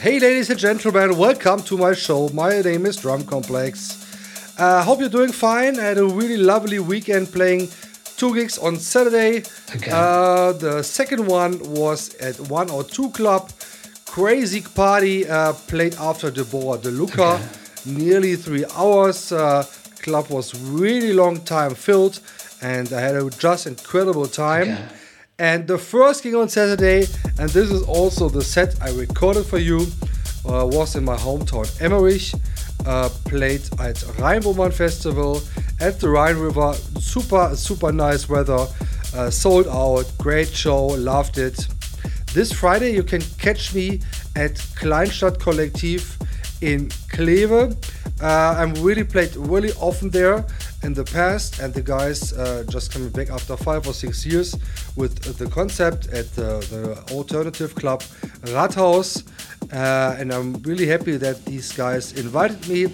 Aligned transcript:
Hey, 0.00 0.18
ladies 0.18 0.48
and 0.48 0.58
gentlemen, 0.58 1.18
welcome 1.18 1.62
to 1.64 1.76
my 1.76 1.92
show. 1.92 2.30
My 2.30 2.62
name 2.62 2.86
is 2.86 2.96
Drum 2.96 3.22
Complex. 3.22 4.56
I 4.58 4.62
uh, 4.62 4.82
hope 4.82 5.00
you're 5.00 5.10
doing 5.10 5.30
fine. 5.30 5.78
I 5.78 5.82
had 5.82 5.98
a 5.98 6.06
really 6.06 6.38
lovely 6.38 6.78
weekend 6.78 7.30
playing 7.30 7.68
two 8.16 8.34
gigs 8.34 8.56
on 8.56 8.78
Saturday. 8.78 9.42
Okay. 9.76 9.90
Uh, 9.92 10.52
the 10.52 10.82
second 10.82 11.26
one 11.26 11.58
was 11.74 12.14
at 12.14 12.40
one 12.48 12.70
or 12.70 12.82
two 12.82 13.10
Club. 13.10 13.50
Crazy 14.06 14.62
party 14.62 15.28
uh, 15.28 15.52
played 15.52 15.96
after 15.96 16.30
the 16.30 16.44
board, 16.44 16.82
the 16.82 16.92
Luca. 16.92 17.34
Okay. 17.34 17.44
Nearly 17.84 18.36
three 18.36 18.64
hours. 18.74 19.32
Uh, 19.32 19.66
club 20.00 20.30
was 20.30 20.58
really 20.62 21.12
long 21.12 21.42
time 21.42 21.74
filled, 21.74 22.20
and 22.62 22.90
I 22.90 23.02
had 23.02 23.16
a 23.16 23.28
just 23.28 23.66
incredible 23.66 24.28
time. 24.28 24.70
Okay. 24.70 24.99
And 25.40 25.66
the 25.66 25.78
first 25.78 26.22
gig 26.22 26.34
on 26.34 26.50
Saturday, 26.50 27.06
and 27.38 27.48
this 27.48 27.70
is 27.70 27.82
also 27.84 28.28
the 28.28 28.44
set 28.44 28.76
I 28.82 28.90
recorded 28.90 29.46
for 29.46 29.56
you, 29.56 29.86
uh, 30.44 30.66
was 30.66 30.96
in 30.96 31.04
my 31.04 31.16
hometown 31.16 31.66
Emmerich. 31.80 32.34
Uh, 32.84 33.08
played 33.24 33.62
at 33.78 33.96
Rheinwoman 34.18 34.72
Festival 34.72 35.40
at 35.80 35.98
the 35.98 36.10
Rhine 36.10 36.36
River. 36.36 36.74
Super, 36.98 37.56
super 37.56 37.90
nice 37.90 38.28
weather. 38.28 38.66
Uh, 39.14 39.30
sold 39.30 39.66
out. 39.68 40.04
Great 40.18 40.48
show. 40.48 40.86
Loved 40.88 41.38
it. 41.38 41.66
This 42.34 42.52
Friday 42.52 42.92
you 42.92 43.02
can 43.02 43.22
catch 43.38 43.74
me 43.74 44.00
at 44.36 44.56
Kleinstadt 44.76 45.38
Kollektiv 45.38 46.20
in 46.60 46.88
Kleve. 47.08 47.74
Uh, 48.20 48.54
I'm 48.58 48.74
really 48.74 49.04
played 49.04 49.34
really 49.36 49.72
often 49.80 50.10
there 50.10 50.44
in 50.82 50.94
the 50.94 51.04
past, 51.04 51.60
and 51.60 51.74
the 51.74 51.82
guys 51.82 52.32
uh, 52.32 52.64
just 52.68 52.92
coming 52.92 53.10
back 53.10 53.30
after 53.30 53.56
five 53.56 53.86
or 53.86 53.92
six 53.92 54.24
years 54.24 54.56
with 54.96 55.14
the 55.38 55.46
concept 55.50 56.08
at 56.08 56.30
the, 56.34 56.58
the 56.70 57.14
alternative 57.14 57.74
club 57.74 58.02
Rathaus. 58.54 59.24
Uh, 59.72 60.16
and 60.18 60.32
I'm 60.32 60.54
really 60.62 60.86
happy 60.86 61.16
that 61.18 61.44
these 61.44 61.72
guys 61.72 62.12
invited 62.12 62.66
me. 62.68 62.92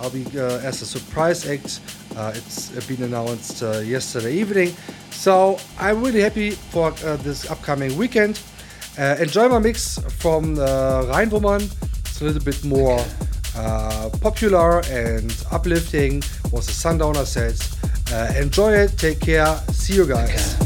I'll 0.00 0.10
be 0.10 0.24
uh, 0.36 0.60
as 0.60 0.82
a 0.82 0.86
surprise 0.86 1.46
act. 1.46 1.80
Uh, 2.16 2.32
it's 2.34 2.70
been 2.86 3.02
announced 3.02 3.62
uh, 3.62 3.78
yesterday 3.78 4.34
evening, 4.34 4.74
so 5.10 5.58
I'm 5.78 6.02
really 6.02 6.20
happy 6.20 6.50
for 6.50 6.90
this 7.22 7.50
upcoming 7.50 7.96
weekend. 7.96 8.40
enjoy 8.98 9.48
my 9.48 9.58
mix 9.60 9.98
from 10.18 10.58
uh, 10.58 11.04
Rheinwoman. 11.04 11.62
It's 12.00 12.20
a 12.20 12.24
little 12.24 12.42
bit 12.42 12.64
more 12.64 12.98
uh, 13.58 14.08
popular 14.20 14.80
and 14.90 15.44
uplifting. 15.50 16.22
Was 16.52 16.66
the 16.66 16.72
sundowner 16.72 17.24
set. 17.24 17.58
Uh, 18.12 18.32
enjoy 18.36 18.72
it. 18.72 18.96
Take 18.96 19.20
care. 19.20 19.56
See 19.72 19.94
you 19.94 20.06
guys. 20.06 20.56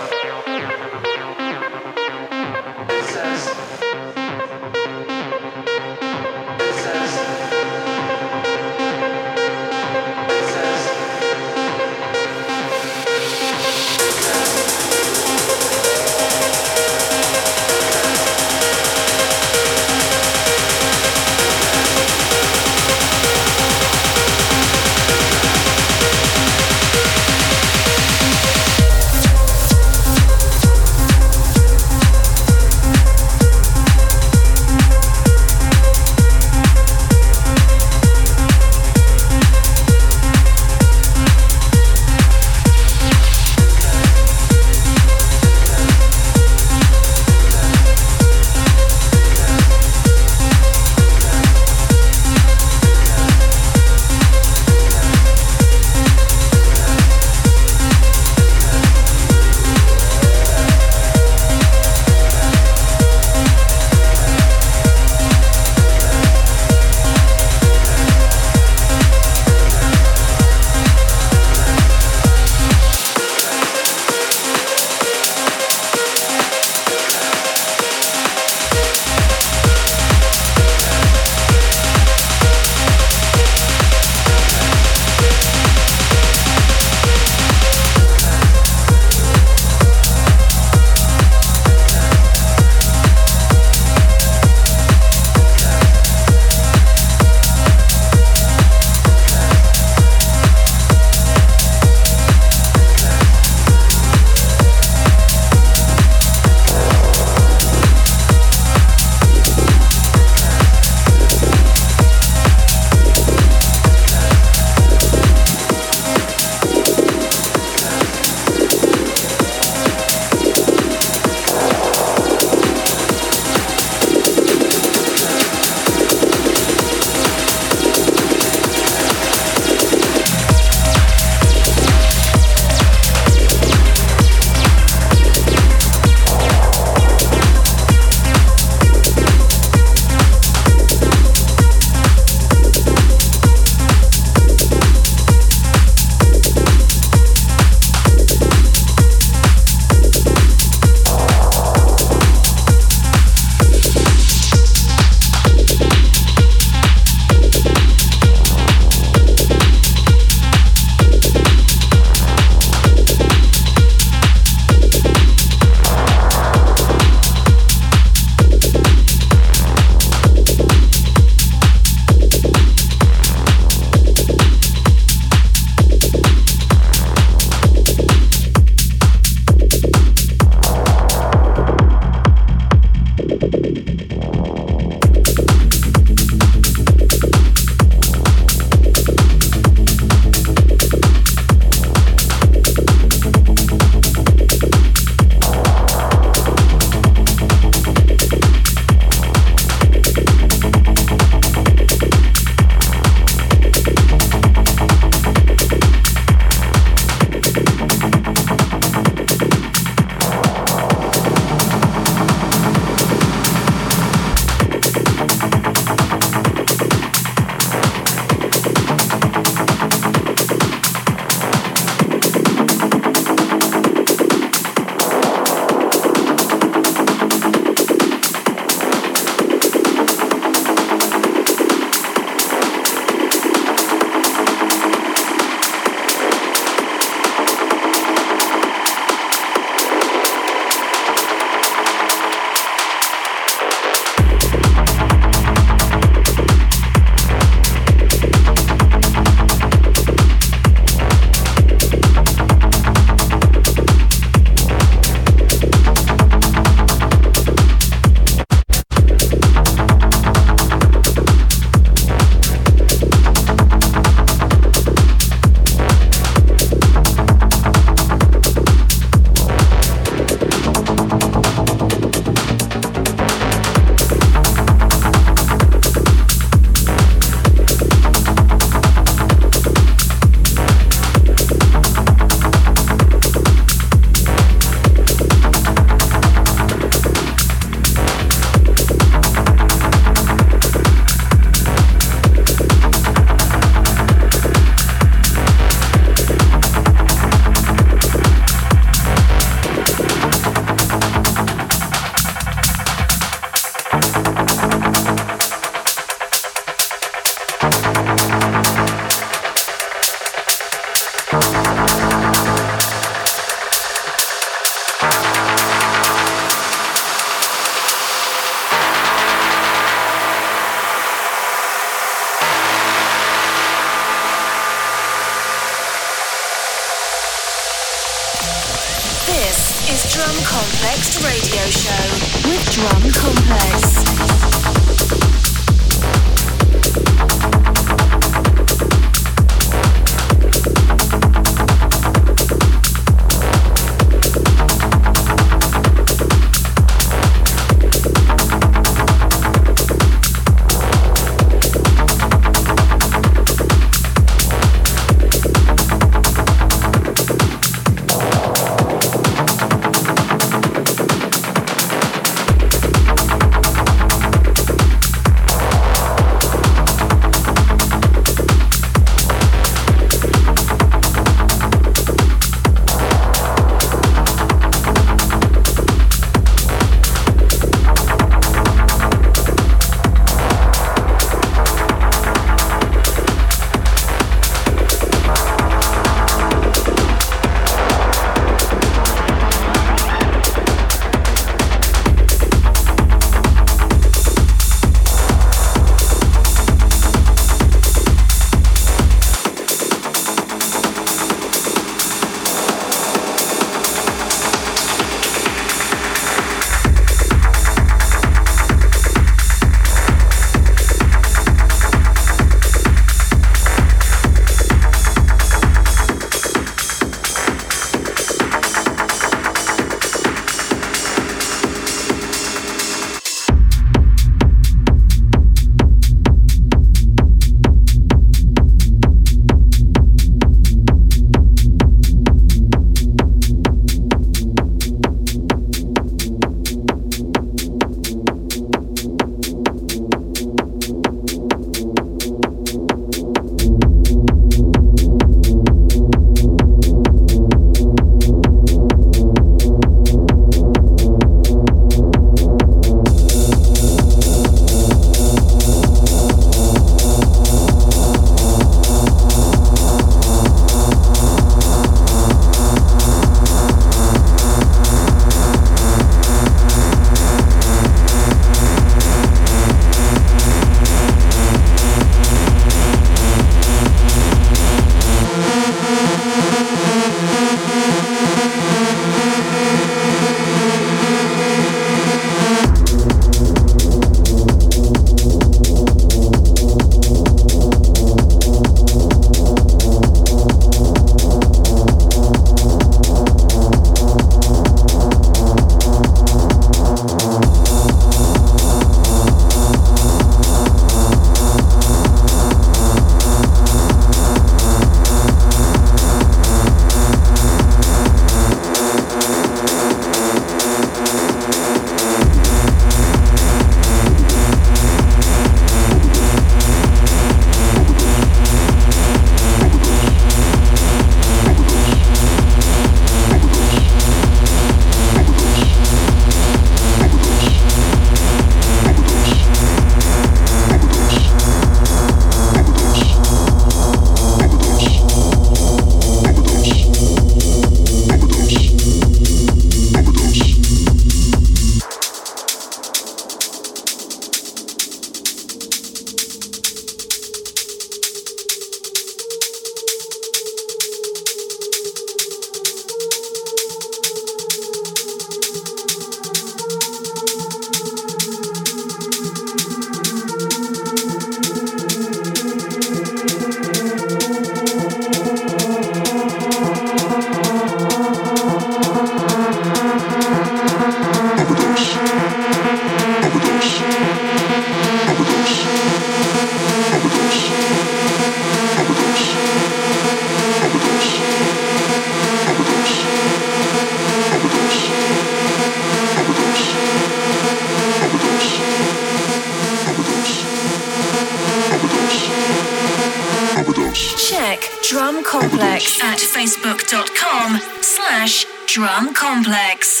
Drum 598.73 599.13
Complex. 599.13 600.00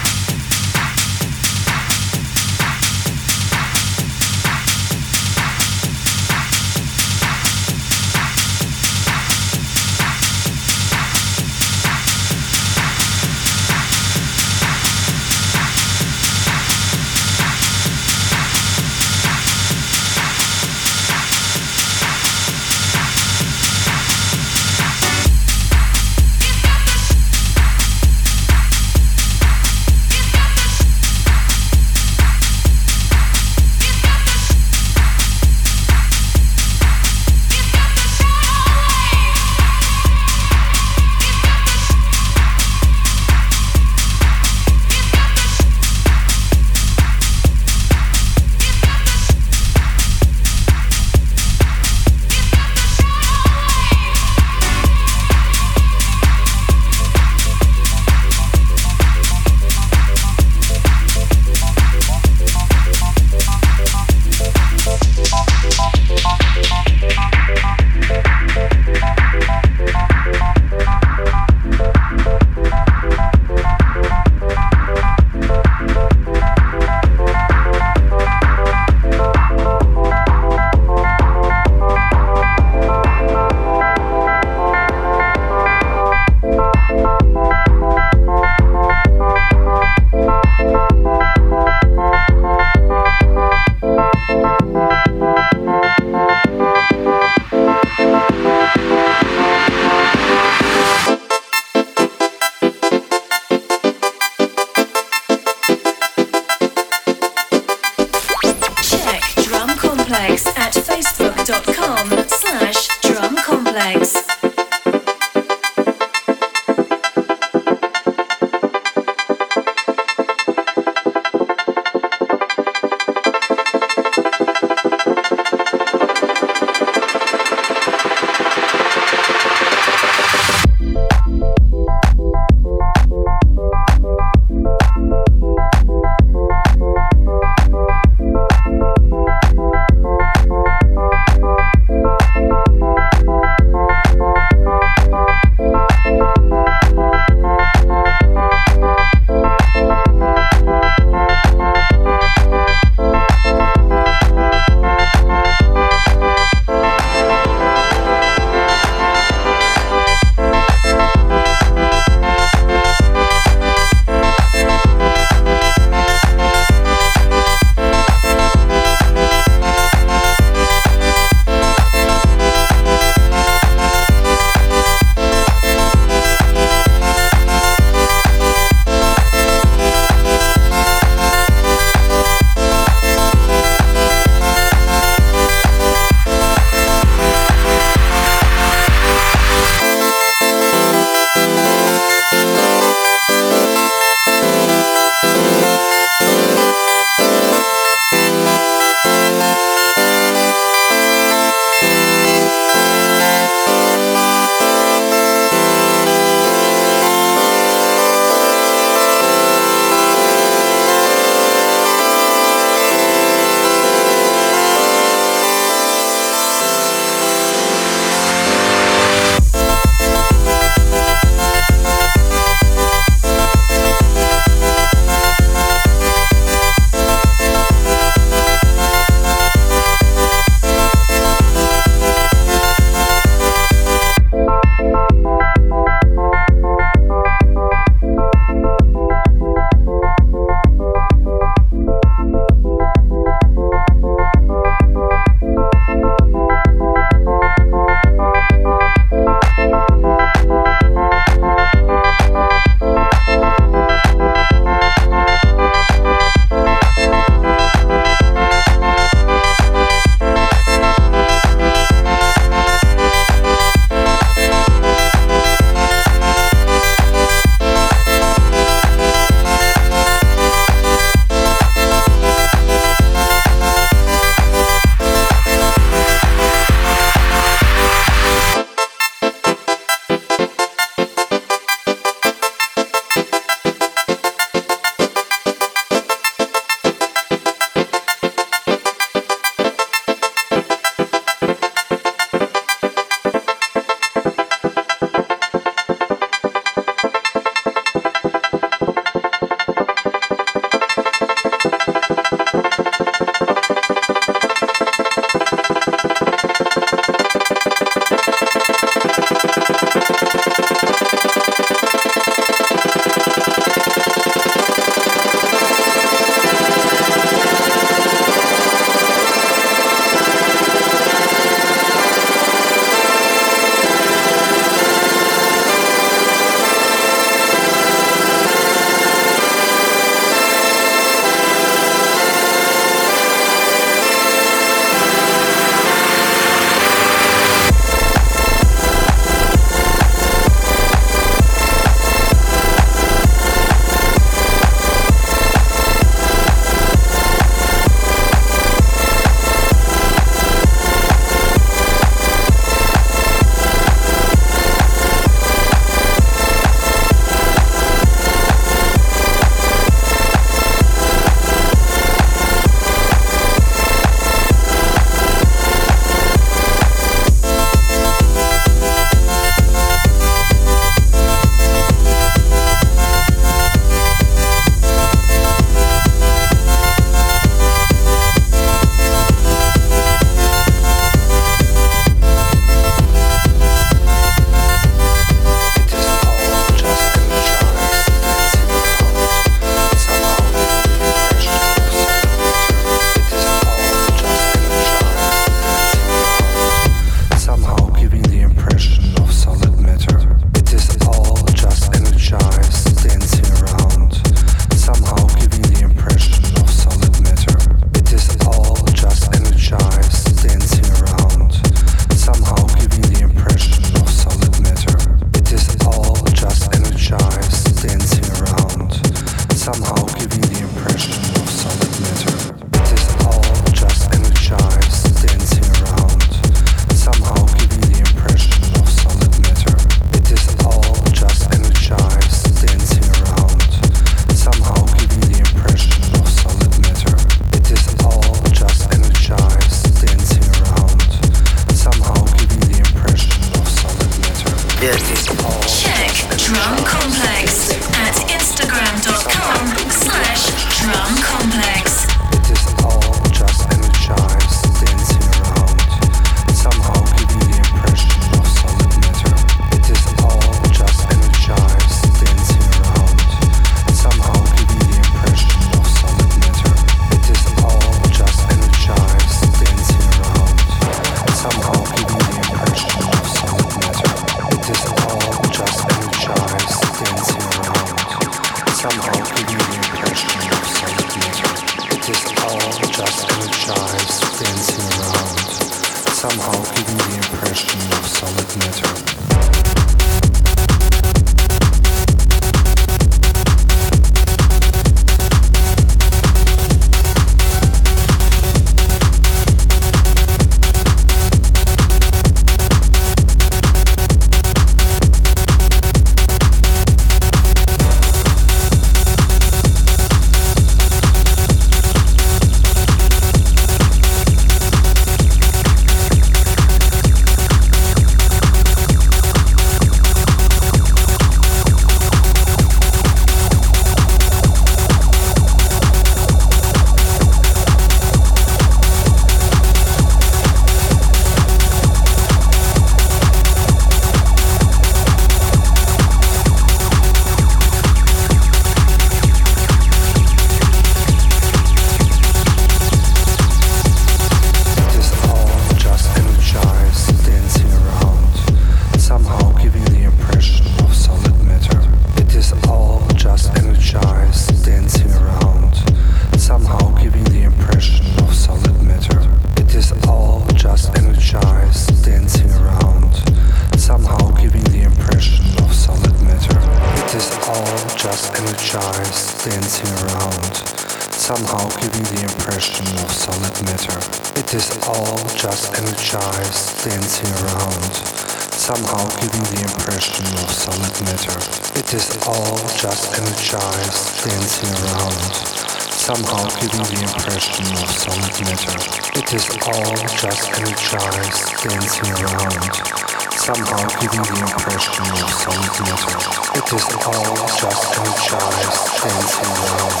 is 596.74 596.88
all 597.04 597.36
just 597.52 597.92
two 597.92 598.12
chives 598.16 598.80
dancing 598.96 599.56
around. 599.60 600.00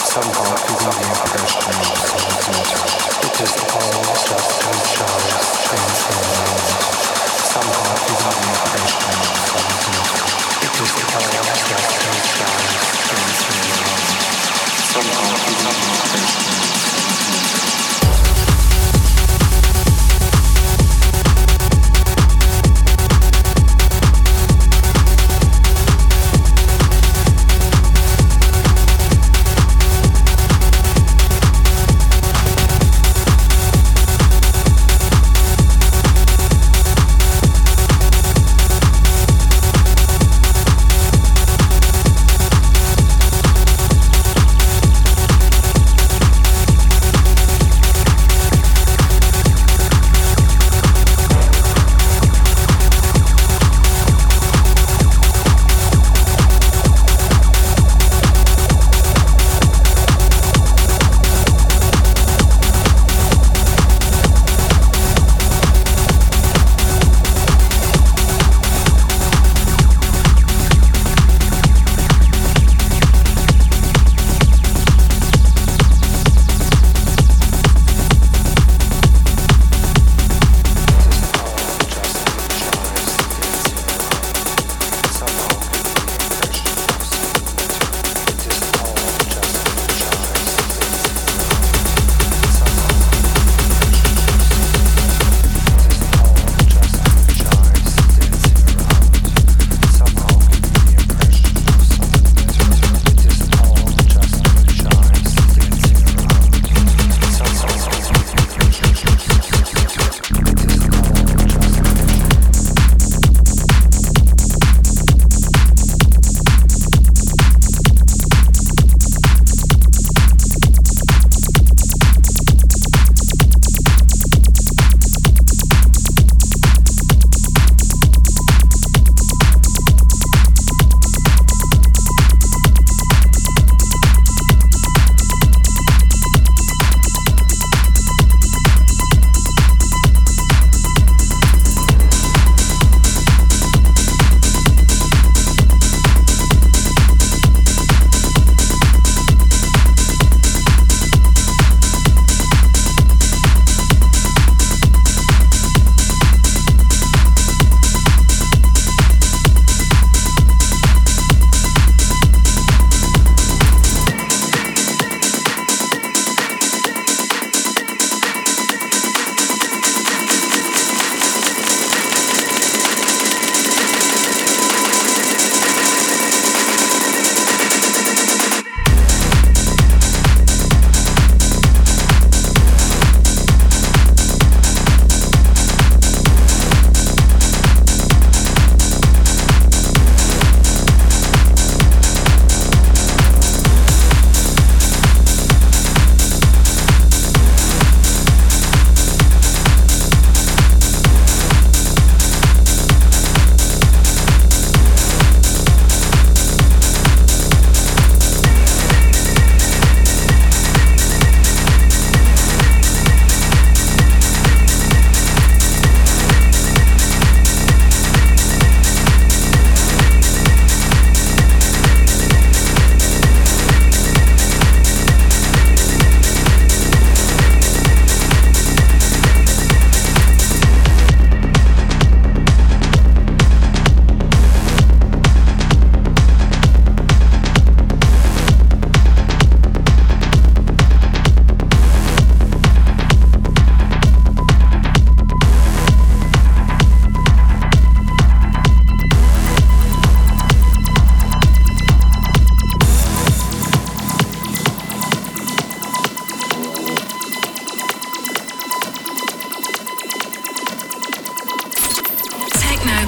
Somehow 0.00 0.56
giving 0.64 0.96
the 0.96 1.06
impression 1.12 1.76
of 1.76 1.98
solid 2.08 2.40
matter. 2.48 2.80
It 3.20 3.36
is 3.44 3.54
all 3.68 4.00
just 4.16 4.50
two 4.60 4.80
chives 4.96 5.48
dancing 5.68 6.24
around. 6.24 6.68
Somehow 7.52 7.92
giving 8.00 8.32
the 8.32 8.48
impression 8.48 9.12
of 9.12 9.36
solid 9.44 9.82
matter. 9.92 10.24
It 10.64 10.76
is 10.80 10.92
all 11.04 11.44
just 11.68 11.90
two 12.00 12.16
chives 12.32 12.88
dancing 13.10 13.60
around. 13.68 14.08
Somehow 14.88 15.32
giving 15.44 15.68
the 15.68 15.88
impression 16.00 16.79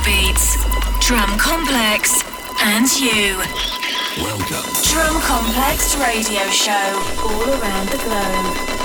beats, 0.05 0.57
Drum 1.01 1.39
Complex, 1.39 2.23
and 2.63 2.87
you. 3.01 3.37
Welcome. 4.23 4.71
Drum 4.85 5.21
Complex 5.23 5.97
Radio 5.97 6.47
Show 6.51 6.73
all 7.25 7.49
around 7.49 7.89
the 7.89 7.99
globe. 7.99 8.82